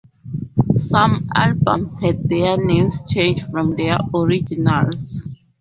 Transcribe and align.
Some 0.77 1.29
albums 1.35 2.01
had 2.01 2.27
their 2.27 2.57
names 2.57 2.97
changed 3.07 3.45
from 3.51 3.75
their 3.75 3.99
originals. 4.15 5.27